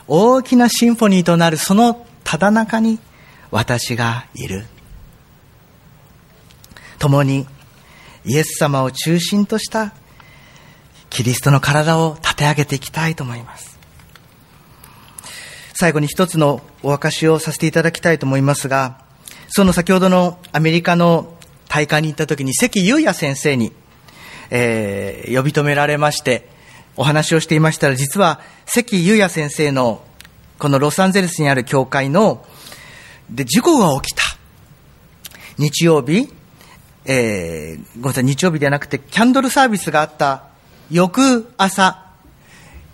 [0.07, 2.99] 大きなシンフォニーとなるそのただ中に
[3.51, 4.65] 私がいる。
[6.99, 7.47] 共に
[8.25, 9.93] イエス様を中心とした
[11.11, 13.79] キリストの体を立て上げていきたいと思います。
[15.75, 19.05] 最後に一つのお明かしをさせていただきたいと思いますが、
[19.51, 21.35] その先ほどのアメリカの
[21.69, 23.73] 大会に行った時に関裕也先生に、
[24.51, 26.49] えー、呼び止められまして、
[26.97, 30.03] お話をしていましたら、実は関裕也先生の
[30.59, 32.45] このロサンゼルスにある教会の
[33.31, 34.23] で事故が起きた。
[35.59, 36.33] 日曜日、
[37.05, 40.45] えー、ごめんなさい、日曜日ではなくて、キャンドルサービスがあった
[40.91, 42.05] 翌朝、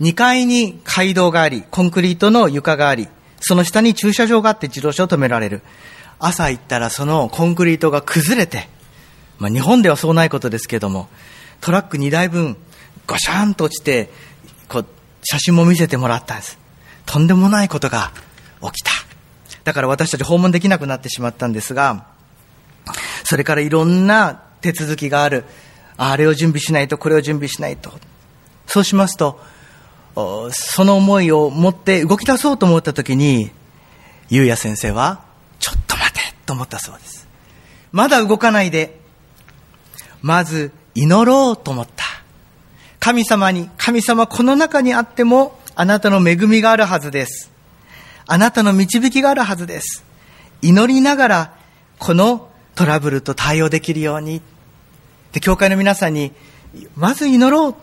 [0.00, 3.08] 2階に街道があり、コンクリートの床があり、
[3.40, 5.62] その下に駐車場があって自動車を止められる。
[6.18, 8.68] 朝行ったらそのコンクリートが崩れて、
[9.38, 11.08] まあ日本ではそうないことですけども、
[11.64, 12.58] トラック2台分、
[13.06, 14.10] ゴシャンと落ちて、
[14.68, 14.86] こう、
[15.22, 16.58] 写真も見せてもらったんです。
[17.06, 18.12] とんでもないことが
[18.60, 18.90] 起きた。
[19.64, 22.04] だから私たち訪問できなくなってしまったんですが、
[23.24, 25.46] それからいろんな手続きがある。
[25.96, 27.98] あれを準備しないと、これを準備しないと。
[28.66, 29.40] そうしますと、
[30.50, 33.50] その思いを持って動き出そうと思った時に、
[34.28, 35.22] ゆうや先生は、
[35.60, 37.26] ちょっと待てと思ったそうです。
[37.90, 39.00] まだ動かないで、
[40.20, 42.04] まず祈ろうと思った。
[43.00, 47.50] 神様に、神様この中にあっても、あなたの恵みがあるはずです。
[48.26, 50.04] あなたの導きがあるはずです。
[50.62, 51.54] 祈りながら、
[51.98, 54.40] このトラブルと対応できるように。
[55.32, 56.32] で、教会の皆さんに、
[56.96, 57.74] まず祈ろう。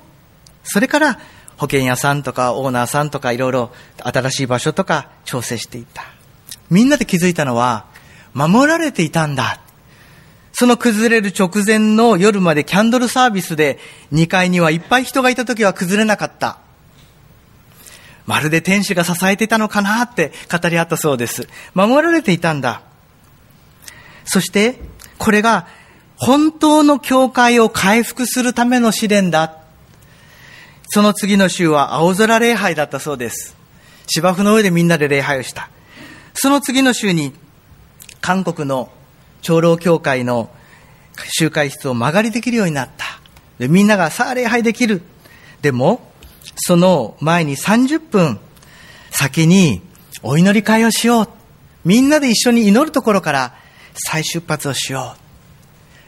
[0.64, 1.20] それから、
[1.58, 6.04] 保険屋さんとかオーナーさんとかいろいろ新しい場所とか調整していった。
[6.72, 7.86] みんなで気づいたのは、
[8.34, 9.60] 守られていたんだ。
[10.62, 13.80] その崩れる直前の夜までキャンドルサービスで
[14.14, 16.60] 2階にはいっぱい人がいた時は崩れなかった。
[18.28, 21.48] まるで天使が支えていたのかなって語り合ったそうです。
[21.74, 22.84] 守られていたんだ。
[24.24, 24.76] そして、
[25.18, 25.68] これが
[26.16, 29.58] 本当の教会を回復するための試練だ。
[30.90, 33.56] その次の週は青空礼拝だったそうです。
[34.06, 35.72] 芝生の上でみんなで礼拝をした。
[36.36, 37.34] その次の週に、
[38.22, 38.92] 韓国の
[39.42, 40.50] 長老教会の
[41.28, 43.06] 集会室を間借りできるようになった。
[43.60, 45.02] でみんながさあ礼拝できる。
[45.62, 46.12] でも、
[46.56, 48.40] その前に30分
[49.12, 49.82] 先に
[50.24, 51.30] お祈り会をしよう。
[51.86, 53.56] みんなで一緒に祈るところから
[53.94, 55.22] 再出発をしよう。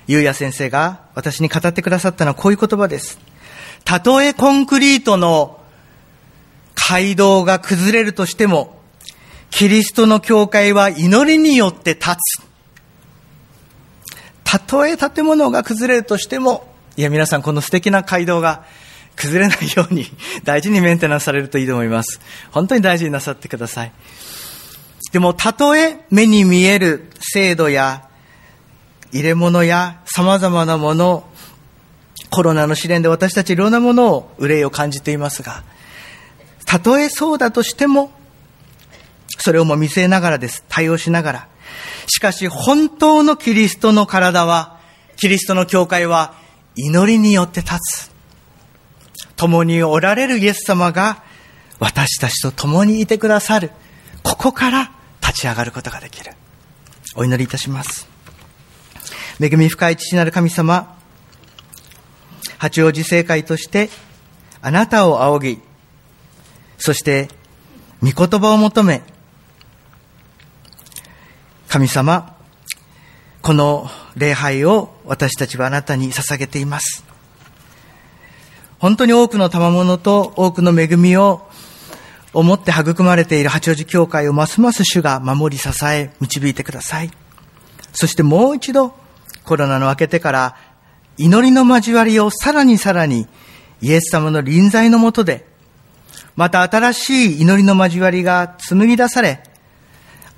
[0.07, 3.19] ゆうや先生が私に語ってくださったのはこういう言葉です。
[3.85, 5.59] たとえコンクリートの
[6.75, 8.79] 街道が崩れるとしても、
[9.49, 12.52] キリストの教会は祈りによって立つ。
[14.53, 18.65] たとえ建物が崩れるとしても、いや皆さんこの素敵な街道が
[19.15, 20.05] 崩れないように
[20.45, 22.19] 大事にメンテナンスされるといいと思います。
[22.51, 23.91] 本当に大事になさってください。
[25.11, 28.03] でも、たとえ目に見える制度や
[29.11, 31.27] 入れ物や様々なもの、
[32.29, 35.63] コロナの試練で私たちいろんなものを憂いを感じていますが、
[36.65, 38.11] たとえそうだとしても、
[39.39, 40.63] それをも見据えながらです。
[40.69, 41.47] 対応しながら。
[42.07, 44.79] しかし、本当のキリストの体は、
[45.15, 46.33] キリストの教会は
[46.75, 48.11] 祈りによって立つ。
[49.35, 51.23] 共におられるイエス様が
[51.79, 53.71] 私たちと共にいてくださる。
[54.23, 54.91] ここから
[55.21, 56.31] 立ち上がることができる。
[57.15, 58.07] お祈りいたします。
[59.41, 60.97] 恵み深い父なる神様、
[62.57, 63.89] 八王子聖会として
[64.61, 65.61] あなたを仰ぎ、
[66.77, 67.27] そして
[68.01, 69.03] 御言葉を求め、
[71.73, 72.37] 神様、
[73.41, 77.03] この礼拝を私たちはあなたに捧げています。
[78.77, 81.49] 本当に多くの賜物と多くの恵みを
[82.31, 87.09] 思って育まれている八王子教会をますます主が守り支え導いてください。
[87.91, 88.93] そしてもう一度
[89.43, 90.55] コロナの明けてから
[91.17, 93.27] 祈りの交わりをさらにさらに
[93.81, 95.47] イエス様の臨在のもとで
[96.35, 99.41] また新しい祈りの交わりが紡ぎ出され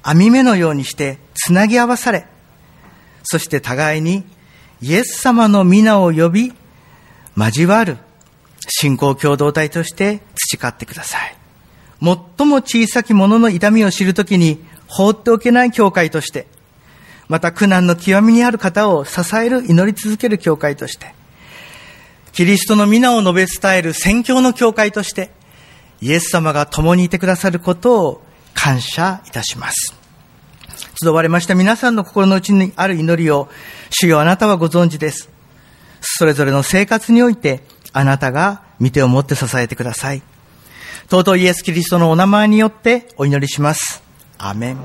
[0.08, 2.28] 網目のようにしてつなぎ合わされ
[3.24, 4.24] そして互いに
[4.82, 6.53] イエス様の皆を呼び
[7.36, 7.97] 交わる
[8.68, 11.36] 信仰共同体として培ってください。
[12.01, 16.47] 最も小さき者の痛みを知るときに放っておけない教会として、
[17.28, 21.16] また苦難の極みにある方を支える祈り続ける教会として、
[22.32, 25.32] キリストの皆を述べ伝える宣教の教会として、
[26.01, 28.22] イエス様が共にいてくださることを
[28.56, 29.93] 感謝いたします。
[30.99, 33.47] 集われました皆さんの心の内にある祈りを、
[33.91, 35.30] 主よあなたはご存知です。
[36.01, 37.62] それぞれの生活において、
[37.93, 40.24] あなたが見てを持って支えてください。
[41.10, 44.01] 尊いイエス・キリストのお名前によってお祈りします。
[44.38, 44.78] アメン。